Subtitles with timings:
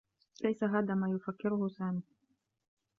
[0.43, 2.01] ليس هذا ما يفكّره سامي.